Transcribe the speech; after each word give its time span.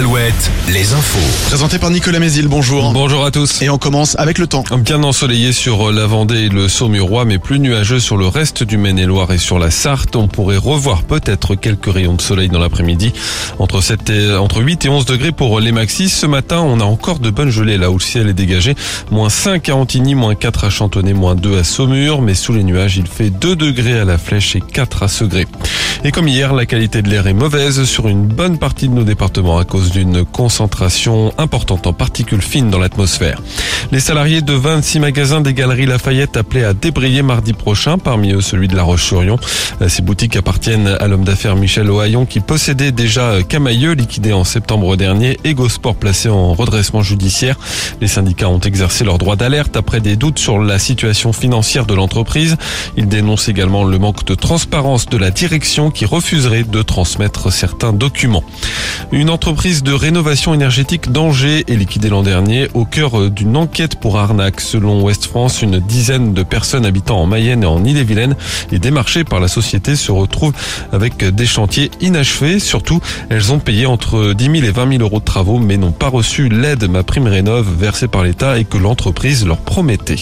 al 0.00 0.06
Alouette, 0.20 0.50
les 0.68 0.92
infos. 0.92 1.46
Présenté 1.46 1.78
par 1.78 1.88
Nicolas 1.88 2.18
Mézil, 2.18 2.46
bonjour. 2.46 2.92
Bonjour 2.92 3.24
à 3.24 3.30
tous. 3.30 3.62
Et 3.62 3.70
on 3.70 3.78
commence 3.78 4.18
avec 4.18 4.36
le 4.36 4.46
temps. 4.46 4.64
Bien 4.76 5.02
ensoleillé 5.02 5.52
sur 5.52 5.92
la 5.92 6.04
Vendée 6.04 6.40
et 6.40 6.48
le 6.50 6.68
Saumurois, 6.68 7.24
mais 7.24 7.38
plus 7.38 7.58
nuageux 7.58 8.00
sur 8.00 8.18
le 8.18 8.26
reste 8.26 8.62
du 8.62 8.76
Maine-et-Loire 8.76 9.32
et 9.32 9.38
sur 9.38 9.58
la 9.58 9.70
Sarthe. 9.70 10.16
On 10.16 10.28
pourrait 10.28 10.58
revoir 10.58 11.04
peut-être 11.04 11.54
quelques 11.54 11.90
rayons 11.90 12.14
de 12.14 12.20
soleil 12.20 12.50
dans 12.50 12.58
l'après-midi. 12.58 13.14
Entre, 13.58 13.80
7 13.80 14.10
et, 14.10 14.32
entre 14.34 14.60
8 14.62 14.84
et 14.84 14.88
11 14.90 15.06
degrés 15.06 15.32
pour 15.32 15.58
les 15.58 15.72
maxis. 15.72 16.10
Ce 16.10 16.26
matin, 16.26 16.60
on 16.60 16.80
a 16.80 16.84
encore 16.84 17.18
de 17.18 17.30
bonnes 17.30 17.50
gelées 17.50 17.78
là 17.78 17.90
où 17.90 17.94
le 17.94 18.02
ciel 18.02 18.28
est 18.28 18.34
dégagé. 18.34 18.74
Moins 19.10 19.30
5 19.30 19.70
à 19.70 19.76
Antigny, 19.76 20.14
moins 20.14 20.34
4 20.34 20.64
à 20.64 20.70
Chantonnay, 20.70 21.14
moins 21.14 21.34
2 21.34 21.58
à 21.58 21.64
Saumur. 21.64 22.20
Mais 22.20 22.34
sous 22.34 22.52
les 22.52 22.64
nuages, 22.64 22.98
il 22.98 23.06
fait 23.06 23.30
2 23.30 23.56
degrés 23.56 23.98
à 23.98 24.04
la 24.04 24.18
Flèche 24.18 24.54
et 24.54 24.60
4 24.60 25.02
à 25.02 25.08
Segré. 25.08 25.46
Et 26.04 26.12
comme 26.12 26.28
hier, 26.28 26.54
la 26.54 26.66
qualité 26.66 27.00
de 27.02 27.08
l'air 27.08 27.26
est 27.26 27.34
mauvaise 27.34 27.84
sur 27.84 28.08
une 28.08 28.26
bonne 28.26 28.58
partie 28.58 28.88
de 28.88 28.94
nos 28.94 29.04
départements 29.04 29.58
à 29.58 29.64
cause 29.64 29.90
d'une 29.90 30.09
concentration 30.22 31.32
importante 31.38 31.86
en 31.86 31.92
particules 31.92 32.42
fines 32.42 32.70
dans 32.70 32.78
l'atmosphère. 32.78 33.40
Les 33.92 34.00
salariés 34.00 34.42
de 34.42 34.52
26 34.52 35.00
magasins 35.00 35.40
des 35.40 35.54
Galeries 35.54 35.86
Lafayette 35.86 36.36
appelés 36.36 36.64
à 36.64 36.74
débrayer 36.74 37.22
mardi 37.22 37.52
prochain, 37.52 37.98
parmi 37.98 38.32
eux 38.32 38.40
celui 38.40 38.68
de 38.68 38.76
La 38.76 38.82
Roche-sur-Yon. 38.82 39.38
Ces 39.88 40.02
boutiques 40.02 40.36
appartiennent 40.36 40.96
à 41.00 41.08
l'homme 41.08 41.24
d'affaires 41.24 41.56
Michel 41.56 41.90
Ohaillon 41.90 42.26
qui 42.26 42.40
possédait 42.40 42.92
déjà 42.92 43.42
Camailleux 43.42 43.92
liquidé 43.92 44.32
en 44.32 44.44
septembre 44.44 44.96
dernier 44.96 45.38
et 45.44 45.54
Gosport 45.54 45.96
placé 45.96 46.28
en 46.28 46.52
redressement 46.52 47.02
judiciaire. 47.02 47.56
Les 48.00 48.08
syndicats 48.08 48.48
ont 48.48 48.60
exercé 48.60 49.04
leur 49.04 49.18
droit 49.18 49.36
d'alerte 49.36 49.76
après 49.76 50.00
des 50.00 50.16
doutes 50.16 50.38
sur 50.38 50.58
la 50.58 50.78
situation 50.78 51.32
financière 51.32 51.86
de 51.86 51.94
l'entreprise. 51.94 52.56
Ils 52.96 53.08
dénoncent 53.08 53.48
également 53.48 53.84
le 53.84 53.98
manque 53.98 54.24
de 54.24 54.34
transparence 54.34 55.06
de 55.06 55.16
la 55.16 55.30
direction 55.30 55.90
qui 55.90 56.04
refuserait 56.04 56.64
de 56.64 56.82
transmettre 56.82 57.52
certains 57.52 57.92
documents. 57.92 58.44
Une 59.12 59.30
entreprise 59.30 59.82
de 59.82 59.92
rénovation 60.00 60.54
énergétique 60.54 61.12
d'Angers 61.12 61.64
est 61.68 61.76
liquidée 61.76 62.08
l'an 62.08 62.22
dernier 62.22 62.68
au 62.72 62.86
cœur 62.86 63.30
d'une 63.30 63.54
enquête 63.54 63.96
pour 63.96 64.18
arnaque. 64.18 64.62
Selon 64.62 65.02
Ouest 65.02 65.26
France, 65.26 65.60
une 65.60 65.78
dizaine 65.78 66.32
de 66.32 66.42
personnes 66.42 66.86
habitant 66.86 67.20
en 67.20 67.26
Mayenne 67.26 67.64
et 67.64 67.66
en 67.66 67.84
Ille-et-Vilaine 67.84 68.34
et 68.72 68.78
démarchées 68.78 69.24
par 69.24 69.40
la 69.40 69.48
société 69.48 69.96
se 69.96 70.10
retrouvent 70.10 70.54
avec 70.90 71.22
des 71.22 71.44
chantiers 71.44 71.90
inachevés. 72.00 72.60
Surtout, 72.60 73.00
elles 73.28 73.52
ont 73.52 73.58
payé 73.58 73.84
entre 73.84 74.32
10 74.32 74.44
000 74.44 74.56
et 74.64 74.70
20 74.70 74.92
000 74.92 75.02
euros 75.02 75.20
de 75.20 75.24
travaux 75.24 75.58
mais 75.58 75.76
n'ont 75.76 75.92
pas 75.92 76.08
reçu 76.08 76.48
l'aide 76.48 76.88
Ma 76.88 77.02
Prime 77.02 77.26
Rénov 77.26 77.68
versée 77.78 78.08
par 78.08 78.22
l'État 78.22 78.58
et 78.58 78.64
que 78.64 78.78
l'entreprise 78.78 79.44
leur 79.46 79.58
promettait. 79.58 80.16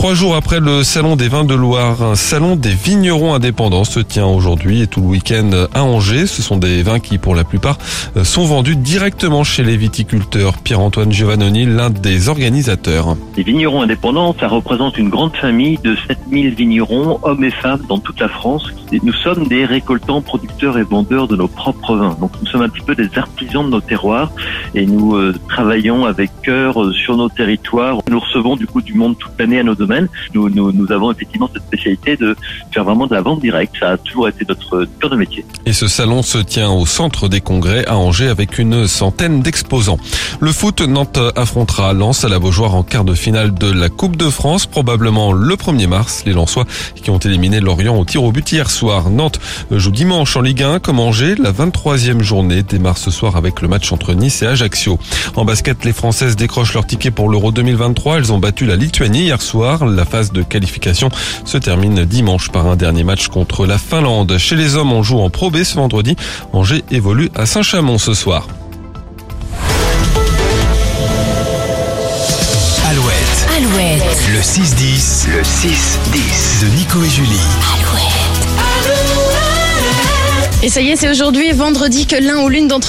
Trois 0.00 0.14
jours 0.14 0.34
après 0.34 0.60
le 0.60 0.82
Salon 0.82 1.14
des 1.14 1.28
vins 1.28 1.44
de 1.44 1.54
Loire, 1.54 2.02
un 2.02 2.14
salon 2.14 2.56
des 2.56 2.72
vignerons 2.72 3.34
indépendants 3.34 3.84
se 3.84 4.00
tient 4.00 4.24
aujourd'hui 4.24 4.80
et 4.80 4.86
tout 4.86 5.02
le 5.02 5.08
week-end 5.08 5.50
à 5.74 5.82
Angers. 5.82 6.26
Ce 6.26 6.40
sont 6.40 6.56
des 6.56 6.82
vins 6.82 7.00
qui, 7.00 7.18
pour 7.18 7.34
la 7.34 7.44
plupart, 7.44 7.76
sont 8.22 8.46
vendus 8.46 8.76
directement 8.76 9.44
chez 9.44 9.62
les 9.62 9.76
viticulteurs. 9.76 10.54
Pierre-Antoine 10.56 11.12
Giovannoni, 11.12 11.66
l'un 11.66 11.90
des 11.90 12.30
organisateurs. 12.30 13.14
Les 13.36 13.42
vignerons 13.42 13.82
indépendants, 13.82 14.34
ça 14.40 14.48
représente 14.48 14.96
une 14.96 15.10
grande 15.10 15.36
famille 15.36 15.78
de 15.84 15.94
7000 16.08 16.54
vignerons, 16.54 17.18
hommes 17.22 17.44
et 17.44 17.50
femmes, 17.50 17.82
dans 17.86 17.98
toute 17.98 18.20
la 18.20 18.30
France. 18.30 18.72
Nous 19.02 19.12
sommes 19.12 19.48
des 19.48 19.66
récoltants, 19.66 20.22
producteurs 20.22 20.78
et 20.78 20.82
vendeurs 20.82 21.28
de 21.28 21.36
nos 21.36 21.46
propres 21.46 21.96
vins. 21.96 22.16
Donc 22.18 22.32
nous 22.40 22.46
sommes 22.48 22.62
un 22.62 22.70
petit 22.70 22.84
peu 22.84 22.94
des 22.94 23.10
artisans 23.18 23.66
de 23.66 23.70
nos 23.70 23.80
terroirs 23.82 24.32
et 24.74 24.86
nous 24.86 25.14
euh, 25.14 25.34
travaillons 25.48 26.06
avec 26.06 26.29
cœur 26.42 26.82
euh, 26.82 26.92
sur 26.92 27.16
nos 27.16 27.28
territoires. 27.28 27.98
Nous 28.08 28.20
recevons 28.20 28.56
du 28.56 28.66
coup 28.66 28.82
du 28.82 28.94
monde 28.94 29.16
toute 29.18 29.32
l'année 29.38 29.58
à 29.58 29.62
nos 29.62 29.74
domaines. 29.74 30.08
Nous, 30.34 30.48
nous, 30.48 30.72
nous 30.72 30.92
avons 30.92 31.12
effectivement 31.12 31.48
cette 31.52 31.62
spécialité 31.62 32.16
de 32.16 32.36
faire 32.72 32.84
vraiment 32.84 33.06
de 33.06 33.14
la 33.14 33.22
vente 33.22 33.40
directe. 33.40 33.74
Ça 33.78 33.90
a 33.90 33.96
toujours 33.96 34.28
été 34.28 34.44
notre 34.48 34.86
cœur 35.00 35.10
de 35.10 35.16
métier. 35.16 35.44
Et 35.66 35.72
ce 35.72 35.88
salon 35.88 36.22
se 36.22 36.38
tient 36.38 36.70
au 36.70 36.86
centre 36.86 37.28
des 37.28 37.40
congrès 37.40 37.86
à 37.86 37.96
Angers 37.96 38.28
avec 38.28 38.58
une 38.58 38.86
centaine 38.86 39.42
d'exposants. 39.42 39.98
Le 40.40 40.52
foot, 40.52 40.80
Nantes 40.80 41.18
affrontera 41.36 41.92
Lens 41.92 42.24
à 42.24 42.28
la 42.28 42.38
Beaujoire 42.38 42.74
en 42.74 42.82
quart 42.82 43.04
de 43.04 43.14
finale 43.14 43.54
de 43.54 43.70
la 43.70 43.88
Coupe 43.88 44.16
de 44.16 44.30
France, 44.30 44.66
probablement 44.66 45.32
le 45.32 45.54
1er 45.54 45.86
mars. 45.86 46.22
Les 46.26 46.32
Lensois 46.32 46.64
qui 46.94 47.10
ont 47.10 47.18
éliminé 47.18 47.60
Lorient 47.60 47.96
au 47.96 48.04
tir 48.04 48.22
au 48.22 48.32
but 48.32 48.50
hier 48.50 48.70
soir. 48.70 49.10
Nantes 49.10 49.40
joue 49.70 49.90
dimanche 49.90 50.36
en 50.36 50.40
Ligue 50.40 50.62
1 50.62 50.78
comme 50.80 51.00
Angers. 51.00 51.34
La 51.36 51.52
23e 51.52 52.22
journée 52.22 52.62
démarre 52.62 52.98
ce 52.98 53.10
soir 53.10 53.36
avec 53.36 53.60
le 53.60 53.68
match 53.68 53.92
entre 53.92 54.14
Nice 54.14 54.42
et 54.42 54.46
Ajaccio. 54.46 54.98
En 55.36 55.44
basket, 55.44 55.84
les 55.84 55.92
Françaises 55.92 56.29
décrochent 56.36 56.74
leur 56.74 56.86
ticket 56.86 57.10
pour 57.10 57.28
l'Euro 57.28 57.52
2023. 57.52 58.18
Elles 58.18 58.32
ont 58.32 58.38
battu 58.38 58.66
la 58.66 58.76
Lituanie 58.76 59.22
hier 59.22 59.40
soir. 59.42 59.86
La 59.86 60.04
phase 60.04 60.32
de 60.32 60.42
qualification 60.42 61.08
se 61.44 61.58
termine 61.58 62.04
dimanche 62.04 62.50
par 62.50 62.66
un 62.66 62.76
dernier 62.76 63.04
match 63.04 63.28
contre 63.28 63.66
la 63.66 63.78
Finlande. 63.78 64.36
Chez 64.38 64.56
les 64.56 64.76
hommes, 64.76 64.92
on 64.92 65.02
joue 65.02 65.20
en 65.20 65.30
Pro 65.30 65.50
B 65.50 65.62
ce 65.62 65.74
vendredi. 65.74 66.16
Angers 66.52 66.84
évolue 66.90 67.30
à 67.34 67.46
Saint-Chamond 67.46 67.98
ce 67.98 68.14
soir. 68.14 68.46
Alouette, 72.90 73.46
Alouette, 73.56 74.02
le 74.32 74.40
6-10, 74.40 75.28
le 75.28 75.42
6-10 75.42 76.62
de 76.62 76.76
Nico 76.76 77.02
et 77.04 77.08
Julie. 77.08 77.36
Et 80.62 80.68
ça 80.68 80.82
y 80.82 80.90
est, 80.90 80.96
c'est 80.96 81.08
aujourd'hui 81.08 81.52
vendredi 81.52 82.06
que 82.06 82.16
l'un 82.16 82.42
ou 82.42 82.50
l'une 82.50 82.68
d'entre 82.68 82.88